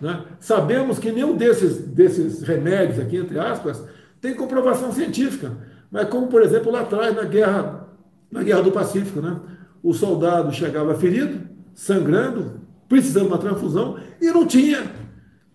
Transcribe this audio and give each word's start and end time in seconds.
Né? 0.00 0.24
Sabemos 0.38 0.98
que 0.98 1.10
nenhum 1.10 1.36
desses, 1.36 1.78
desses 1.78 2.42
remédios 2.42 2.98
aqui, 2.98 3.16
entre 3.16 3.38
aspas, 3.38 3.82
tem 4.20 4.34
comprovação 4.34 4.92
científica. 4.92 5.52
Mas 5.90 6.08
como, 6.08 6.26
por 6.26 6.42
exemplo, 6.42 6.70
lá 6.70 6.80
atrás, 6.80 7.14
na 7.14 7.24
guerra, 7.24 7.88
na 8.30 8.42
guerra 8.42 8.62
do 8.62 8.72
Pacífico, 8.72 9.20
né? 9.20 9.40
o 9.82 9.94
soldado 9.94 10.52
chegava 10.52 10.94
ferido, 10.94 11.48
sangrando, 11.74 12.60
precisando 12.88 13.24
de 13.24 13.28
uma 13.28 13.38
transfusão, 13.38 13.98
e 14.20 14.26
não 14.26 14.46
tinha 14.46 14.82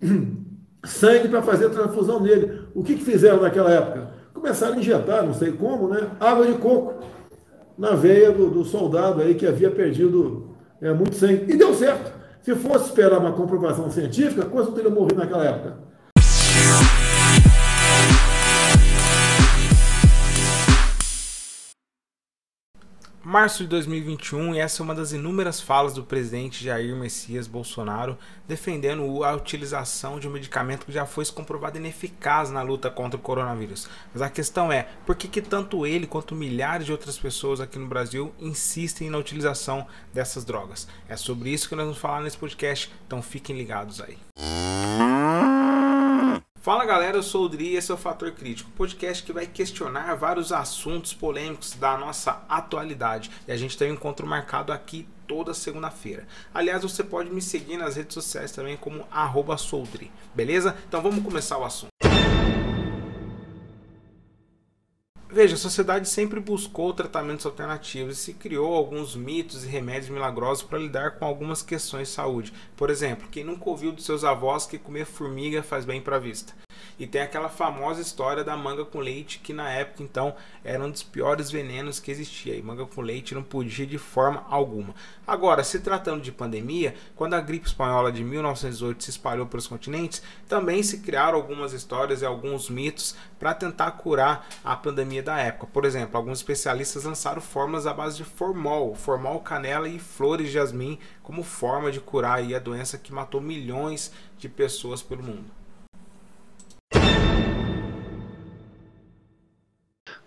sangue 0.84 1.28
para 1.28 1.44
fazer 1.44 1.68
a 1.68 1.70
transfusão 1.70 2.20
nele. 2.20 2.62
O 2.74 2.84
que, 2.84 2.96
que 2.96 3.04
fizeram 3.04 3.42
naquela 3.42 3.72
época? 3.72 4.12
Começaram 4.34 4.74
a 4.74 4.80
injetar, 4.80 5.24
não 5.24 5.36
sei 5.36 5.52
como, 5.52 5.88
né? 5.88 6.10
água 6.20 6.48
de 6.48 6.54
coco 6.54 7.04
na 7.78 7.92
veia 7.92 8.32
do, 8.32 8.50
do 8.50 8.64
soldado 8.64 9.22
aí 9.22 9.36
que 9.36 9.46
havia 9.46 9.70
perdido 9.70 10.50
é, 10.82 10.92
muito 10.92 11.16
sangue. 11.16 11.46
E 11.52 11.56
deu 11.56 11.76
certo. 11.76 12.21
Se 12.42 12.56
fosse 12.56 12.86
esperar 12.86 13.20
uma 13.20 13.34
comprovação 13.34 13.90
científica, 13.92 14.46
quanto 14.46 14.70
não 14.70 14.76
teria 14.76 14.90
morrido 14.90 15.20
naquela 15.20 15.46
época? 15.46 15.78
Março 23.24 23.62
de 23.62 23.70
2021, 23.70 24.56
e 24.56 24.60
essa 24.60 24.82
é 24.82 24.84
uma 24.84 24.96
das 24.96 25.12
inúmeras 25.12 25.62
falas 25.62 25.94
do 25.94 26.04
presidente 26.04 26.64
Jair 26.64 26.96
Messias 26.96 27.46
Bolsonaro 27.46 28.18
defendendo 28.48 29.24
a 29.24 29.36
utilização 29.36 30.20
de 30.20 30.28
um 30.28 30.32
medicamento 30.32 30.88
que 30.88 30.92
já 30.92 31.06
foi 31.06 31.24
comprovado 31.28 31.78
ineficaz 31.78 32.50
na 32.50 32.64
luta 32.64 32.90
contra 32.90 33.20
o 33.20 33.22
coronavírus. 33.22 33.88
Mas 34.12 34.24
a 34.24 34.30
questão 34.30 34.72
é, 34.72 34.88
por 35.06 35.16
que, 35.16 35.28
que 35.28 35.40
tanto 35.40 35.86
ele 35.86 36.08
quanto 36.08 36.34
milhares 36.34 36.88
de 36.88 36.92
outras 36.92 37.20
pessoas 37.20 37.62
aqui 37.62 37.78
no 37.78 37.88
Brasil 37.88 38.34
insistem 38.40 39.12
na 39.12 39.20
utilização 39.20 39.86
dessas 40.12 40.44
drogas? 40.44 40.88
É 41.08 41.16
sobre 41.16 41.52
isso 41.52 41.70
que 41.70 41.76
nós 41.76 41.86
vamos 41.86 42.00
falar 42.00 42.22
nesse 42.22 42.38
podcast, 42.38 42.92
então 43.06 43.22
fiquem 43.22 43.56
ligados 43.56 44.02
aí. 44.02 44.18
Fala 46.72 46.86
galera, 46.86 47.18
eu 47.18 47.22
sou 47.22 47.44
o 47.44 47.50
Dri 47.50 47.72
e 47.72 47.76
esse 47.76 47.92
é 47.92 47.94
o 47.94 47.98
Fator 47.98 48.32
Crítico, 48.32 48.72
podcast 48.72 49.22
que 49.24 49.34
vai 49.34 49.46
questionar 49.46 50.16
vários 50.16 50.54
assuntos 50.54 51.14
polêmicos 51.14 51.74
da 51.74 51.98
nossa 51.98 52.46
atualidade. 52.48 53.30
E 53.46 53.52
a 53.52 53.58
gente 53.58 53.78
tem 53.78 53.92
um 53.92 53.96
encontro 53.96 54.26
marcado 54.26 54.72
aqui 54.72 55.06
toda 55.28 55.54
segunda-feira. 55.54 56.26
Aliás, 56.54 56.84
você 56.84 57.04
pode 57.04 57.30
me 57.30 57.42
seguir 57.42 57.76
nas 57.76 57.98
redes 57.98 58.14
sociais 58.14 58.54
também 58.54 58.78
como 58.78 59.06
Soldri, 59.58 60.10
beleza? 60.34 60.78
Então 60.88 61.02
vamos 61.02 61.26
começar 61.26 61.58
o 61.58 61.66
assunto. 61.66 61.91
Veja, 65.34 65.56
a 65.56 65.58
sociedade 65.58 66.10
sempre 66.10 66.42
buscou 66.42 66.94
tratamentos 66.94 67.46
alternativos 67.46 68.18
e 68.18 68.22
se 68.22 68.34
criou 68.34 68.76
alguns 68.76 69.16
mitos 69.16 69.64
e 69.64 69.68
remédios 69.68 70.10
milagrosos 70.10 70.62
para 70.62 70.78
lidar 70.78 71.12
com 71.12 71.24
algumas 71.24 71.62
questões 71.62 72.10
de 72.10 72.14
saúde. 72.14 72.54
Por 72.76 72.90
exemplo, 72.90 73.30
quem 73.32 73.42
nunca 73.42 73.70
ouviu 73.70 73.94
dos 73.94 74.04
seus 74.04 74.26
avós 74.26 74.66
que 74.66 74.78
comer 74.78 75.06
formiga 75.06 75.64
faz 75.64 75.86
bem 75.86 76.02
para 76.02 76.18
a 76.18 76.20
vista? 76.20 76.54
E 77.00 77.08
tem 77.08 77.22
aquela 77.22 77.50
famosa 77.50 78.02
história 78.02 78.44
da 78.44 78.56
manga 78.56 78.86
com 78.86 79.00
leite, 79.00 79.40
que 79.40 79.54
na 79.54 79.70
época 79.70 80.04
então 80.04 80.36
era 80.64 80.84
um 80.84 80.92
dos 80.92 81.04
piores 81.04 81.50
venenos 81.50 82.00
que 82.00 82.12
existia. 82.12 82.56
E 82.56 82.62
manga 82.62 82.86
com 82.86 83.02
leite 83.02 83.34
não 83.34 83.44
podia 83.44 83.86
de 83.86 83.98
forma 83.98 84.46
alguma. 84.50 84.94
Agora, 85.26 85.64
se 85.64 85.80
tratando 85.80 86.22
de 86.22 86.32
pandemia, 86.32 86.96
quando 87.16 87.34
a 87.34 87.42
gripe 87.42 87.68
espanhola 87.68 88.12
de 88.12 88.24
1908 88.24 89.04
se 89.04 89.10
espalhou 89.12 89.46
pelos 89.46 89.68
continentes, 89.68 90.22
também 90.48 90.84
se 90.84 91.00
criaram 91.00 91.38
algumas 91.38 91.74
histórias 91.74 92.22
e 92.22 92.26
alguns 92.26 92.70
mitos 92.70 93.16
para 93.40 93.54
tentar 93.54 93.92
curar 93.92 94.48
a 94.64 94.76
pandemia 94.76 95.24
da 95.24 95.38
época. 95.38 95.68
Por 95.68 95.86
exemplo, 95.86 96.18
alguns 96.18 96.40
especialistas 96.40 97.06
lançaram 97.06 97.42
fórmulas 97.42 97.88
à 97.88 97.94
base 97.94 98.18
de 98.18 98.24
formol, 98.24 98.94
formol, 98.96 99.40
canela 99.40 99.88
e 99.88 100.00
flores 100.00 100.48
de 100.48 100.54
jasmim 100.54 101.00
como 101.24 101.44
forma 101.44 101.92
de 101.92 102.00
curar 102.00 102.40
a 102.42 102.60
doença 102.60 102.98
que 102.98 103.14
matou 103.14 103.42
milhões 103.42 104.12
de 104.38 104.50
pessoas 104.50 105.02
pelo 105.02 105.24
mundo. 105.24 105.61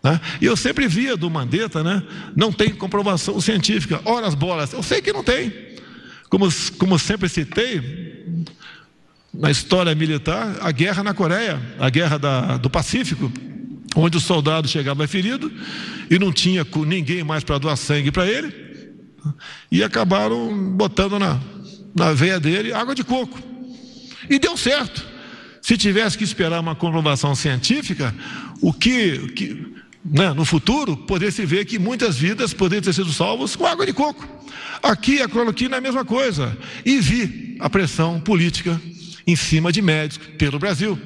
Né? 0.05 0.21
E 0.39 0.45
eu 0.45 0.55
sempre 0.55 0.87
via 0.87 1.17
do 1.17 1.31
Mandetta, 1.31 1.83
né? 1.83 2.03
não 2.37 2.53
tem 2.53 2.69
comprovação 2.69 3.41
científica. 3.41 4.03
Ora 4.05 4.27
as 4.27 4.35
bolas, 4.35 4.75
eu 4.75 4.83
sei 4.83 5.01
que 5.01 5.11
não 5.11 5.25
tem. 5.25 5.51
Como, 6.29 6.47
como 6.77 6.98
sempre 6.98 7.27
citei, 7.27 8.45
na 9.33 9.51
história 9.51 9.95
militar, 9.95 10.59
a 10.61 10.70
guerra 10.70 11.03
na 11.03 11.14
Coreia, 11.14 11.61
a 11.79 11.89
guerra 11.89 12.19
da, 12.19 12.57
do 12.59 12.69
Pacífico, 12.69 13.33
onde 13.97 14.19
o 14.19 14.20
soldado 14.20 14.69
chegava 14.69 15.09
ferido 15.09 15.51
e 16.11 16.19
não 16.19 16.31
tinha 16.31 16.67
ninguém 16.87 17.25
mais 17.25 17.43
para 17.43 17.57
doar 17.57 17.77
sangue 17.77 18.13
para 18.13 18.27
ele, 18.27 18.53
e 19.73 19.83
acabaram 19.83 20.73
botando 20.73 21.19
na, 21.19 21.41
na 21.97 22.13
veia 22.13 22.39
dele 22.39 22.75
água 22.75 22.95
de 22.95 23.03
coco. 23.03 23.39
E 24.29 24.39
deu 24.39 24.57
certo. 24.57 25.05
Se 25.63 25.79
tivesse 25.79 26.19
que 26.19 26.25
esperar 26.25 26.61
uma 26.61 26.75
comprovação 26.75 27.35
científica, 27.35 28.14
o 28.61 28.73
que, 28.73 29.19
que 29.29 29.55
né, 29.55 29.75
no 30.05 30.45
futuro, 30.45 30.97
poder 30.97 31.33
se 31.33 31.47
ver 31.47 31.65
que 31.65 31.79
muitas 31.79 32.17
vidas 32.19 32.53
poderiam 32.53 32.83
ter 32.83 32.92
sido 32.92 33.11
salvas 33.11 33.57
com 33.57 33.67
água 33.67 33.87
de 33.87 33.92
coco. 33.92 34.29
Aqui 34.83 35.23
a 35.23 35.29
cloroquina 35.29 35.77
é 35.77 35.79
a 35.79 35.83
mesma 35.83 36.05
coisa. 36.05 36.57
E 36.85 36.98
vi 36.98 37.57
a 37.59 37.70
pressão 37.70 38.20
política 38.20 38.79
em 39.27 39.35
cima 39.35 39.73
de 39.73 39.81
médicos 39.81 40.29
pelo 40.37 40.59
Brasil. 40.59 40.98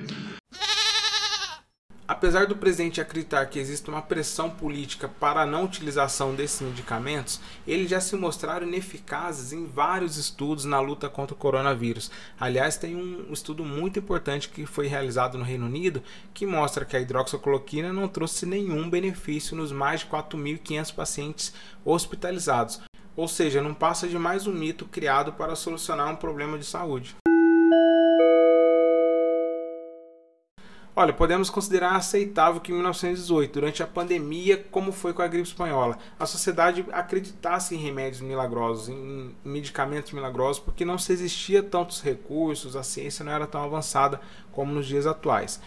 Apesar 2.09 2.47
do 2.47 2.57
presidente 2.57 3.03
acreditar 3.03 3.45
que 3.45 3.59
existe 3.59 3.91
uma 3.91 4.01
pressão 4.01 4.49
política 4.49 5.07
para 5.07 5.43
a 5.43 5.47
não 5.47 5.65
utilização 5.65 6.35
desses 6.35 6.63
medicamentos, 6.63 7.39
eles 7.67 7.91
já 7.91 8.01
se 8.01 8.17
mostraram 8.17 8.67
ineficazes 8.67 9.53
em 9.53 9.67
vários 9.67 10.17
estudos 10.17 10.65
na 10.65 10.81
luta 10.81 11.11
contra 11.11 11.35
o 11.35 11.39
coronavírus. 11.39 12.11
Aliás, 12.41 12.79
tem 12.79 12.97
um 12.97 13.31
estudo 13.31 13.63
muito 13.63 13.99
importante 13.99 14.49
que 14.49 14.65
foi 14.65 14.87
realizado 14.87 15.37
no 15.37 15.45
Reino 15.45 15.67
Unido 15.67 16.03
que 16.33 16.47
mostra 16.47 16.87
que 16.87 16.97
a 16.97 17.01
hidroxicloroquina 17.01 17.93
não 17.93 18.09
trouxe 18.09 18.47
nenhum 18.47 18.89
benefício 18.89 19.55
nos 19.55 19.71
mais 19.71 20.01
de 20.01 20.07
4.500 20.07 20.95
pacientes 20.95 21.53
hospitalizados. 21.85 22.81
Ou 23.15 23.29
seja, 23.29 23.61
não 23.61 23.75
passa 23.75 24.09
de 24.09 24.19
mais 24.19 24.47
um 24.47 24.53
mito 24.53 24.87
criado 24.87 25.35
para 25.35 25.55
solucionar 25.55 26.11
um 26.11 26.17
problema 26.17 26.57
de 26.57 26.65
saúde. 26.65 27.15
Olha, 31.01 31.13
podemos 31.13 31.49
considerar 31.49 31.95
aceitável 31.95 32.61
que 32.61 32.73
em 32.73 32.75
1918, 32.75 33.53
durante 33.53 33.85
a 33.85 33.87
pandemia, 33.87 34.67
como 34.69 34.91
foi 34.91 35.13
com 35.13 35.23
a 35.23 35.29
gripe 35.29 35.47
espanhola, 35.47 35.97
a 36.19 36.27
sociedade 36.27 36.85
acreditasse 36.91 37.77
em 37.77 37.79
remédios 37.79 38.21
milagrosos, 38.21 38.89
em 38.89 39.33
medicamentos 39.45 40.11
milagrosos, 40.11 40.59
porque 40.59 40.85
não 40.85 40.99
se 40.99 41.13
existia 41.13 41.63
tantos 41.63 42.03
recursos, 42.03 42.75
a 42.75 42.83
ciência 42.83 43.25
não 43.25 43.31
era 43.31 43.47
tão 43.47 43.63
avançada 43.63 44.21
como 44.51 44.75
nos 44.75 44.89
dias 44.89 45.07
atuais. 45.07 45.61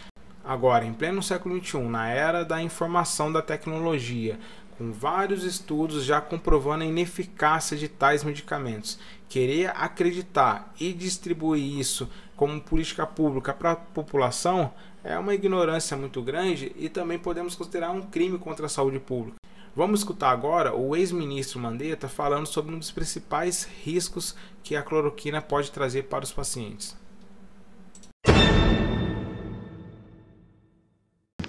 Agora, 0.51 0.83
em 0.83 0.91
pleno 0.91 1.23
século 1.23 1.63
XXI, 1.63 1.77
na 1.83 2.09
era 2.09 2.43
da 2.43 2.61
informação 2.61 3.31
da 3.31 3.41
tecnologia, 3.41 4.37
com 4.77 4.91
vários 4.91 5.45
estudos 5.45 6.03
já 6.03 6.19
comprovando 6.19 6.83
a 6.83 6.87
ineficácia 6.87 7.77
de 7.77 7.87
tais 7.87 8.21
medicamentos, 8.21 8.99
querer 9.29 9.71
acreditar 9.73 10.73
e 10.77 10.91
distribuir 10.91 11.79
isso 11.79 12.09
como 12.35 12.59
política 12.59 13.07
pública 13.07 13.53
para 13.53 13.71
a 13.71 13.75
população 13.77 14.73
é 15.05 15.17
uma 15.17 15.33
ignorância 15.33 15.95
muito 15.95 16.21
grande 16.21 16.73
e 16.75 16.89
também 16.89 17.17
podemos 17.17 17.55
considerar 17.55 17.91
um 17.91 18.01
crime 18.01 18.37
contra 18.37 18.65
a 18.65 18.69
saúde 18.69 18.99
pública. 18.99 19.37
Vamos 19.73 20.01
escutar 20.01 20.31
agora 20.31 20.75
o 20.75 20.97
ex-ministro 20.97 21.61
Mandetta 21.61 22.09
falando 22.09 22.45
sobre 22.45 22.75
um 22.75 22.77
dos 22.77 22.91
principais 22.91 23.63
riscos 23.85 24.35
que 24.61 24.75
a 24.75 24.83
cloroquina 24.83 25.41
pode 25.41 25.71
trazer 25.71 26.09
para 26.09 26.25
os 26.25 26.33
pacientes. 26.33 26.99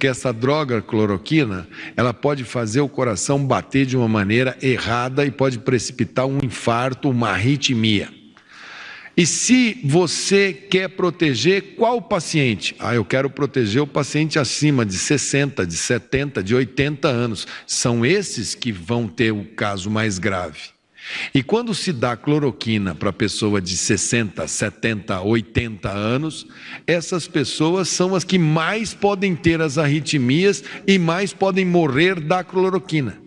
Porque 0.02 0.08
essa 0.08 0.32
droga 0.32 0.82
cloroquina, 0.82 1.68
ela 1.96 2.12
pode 2.12 2.42
fazer 2.42 2.80
o 2.80 2.88
coração 2.88 3.46
bater 3.46 3.86
de 3.86 3.96
uma 3.96 4.08
maneira 4.08 4.58
errada 4.60 5.24
e 5.24 5.30
pode 5.30 5.60
precipitar 5.60 6.26
um 6.26 6.40
infarto, 6.42 7.08
uma 7.08 7.28
arritmia. 7.28 8.08
E 9.16 9.24
se 9.24 9.80
você 9.84 10.52
quer 10.52 10.88
proteger 10.88 11.76
qual 11.76 12.02
paciente? 12.02 12.74
Ah, 12.80 12.96
eu 12.96 13.04
quero 13.04 13.30
proteger 13.30 13.80
o 13.80 13.86
paciente 13.86 14.40
acima 14.40 14.84
de 14.84 14.98
60, 14.98 15.64
de 15.64 15.76
70, 15.76 16.42
de 16.42 16.52
80 16.52 17.06
anos. 17.06 17.46
São 17.64 18.04
esses 18.04 18.56
que 18.56 18.72
vão 18.72 19.06
ter 19.06 19.30
o 19.30 19.44
caso 19.54 19.88
mais 19.88 20.18
grave. 20.18 20.70
E 21.34 21.42
quando 21.42 21.74
se 21.74 21.92
dá 21.92 22.16
cloroquina 22.16 22.94
para 22.94 23.12
pessoa 23.12 23.60
de 23.60 23.76
60, 23.76 24.46
70, 24.46 25.20
80 25.20 25.88
anos, 25.90 26.46
essas 26.86 27.28
pessoas 27.28 27.88
são 27.88 28.14
as 28.14 28.24
que 28.24 28.38
mais 28.38 28.94
podem 28.94 29.34
ter 29.34 29.60
as 29.60 29.78
arritmias 29.78 30.62
e 30.86 30.98
mais 30.98 31.32
podem 31.32 31.64
morrer 31.64 32.20
da 32.20 32.44
cloroquina. 32.44 33.21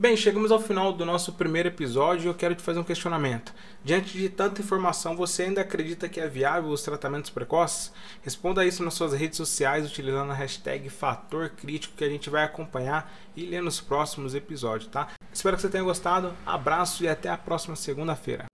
Bem, 0.00 0.16
chegamos 0.16 0.52
ao 0.52 0.60
final 0.60 0.92
do 0.92 1.04
nosso 1.04 1.32
primeiro 1.32 1.70
episódio 1.70 2.26
e 2.26 2.28
eu 2.28 2.34
quero 2.34 2.54
te 2.54 2.62
fazer 2.62 2.78
um 2.78 2.84
questionamento. 2.84 3.52
Diante 3.82 4.16
de 4.16 4.28
tanta 4.28 4.62
informação, 4.62 5.16
você 5.16 5.42
ainda 5.42 5.62
acredita 5.62 6.08
que 6.08 6.20
é 6.20 6.28
viável 6.28 6.70
os 6.70 6.82
tratamentos 6.82 7.30
precoces? 7.30 7.92
Responda 8.22 8.64
isso 8.64 8.84
nas 8.84 8.94
suas 8.94 9.12
redes 9.12 9.36
sociais 9.36 9.84
utilizando 9.84 10.30
a 10.30 10.34
hashtag 10.34 10.88
Fator 10.88 11.48
Crítico 11.50 11.96
que 11.96 12.04
a 12.04 12.08
gente 12.08 12.30
vai 12.30 12.44
acompanhar 12.44 13.12
e 13.34 13.44
ler 13.44 13.60
nos 13.60 13.80
próximos 13.80 14.36
episódios, 14.36 14.88
tá? 14.88 15.08
Espero 15.32 15.56
que 15.56 15.62
você 15.62 15.68
tenha 15.68 15.82
gostado. 15.82 16.32
Abraço 16.46 17.02
e 17.02 17.08
até 17.08 17.28
a 17.28 17.36
próxima 17.36 17.74
segunda-feira. 17.74 18.47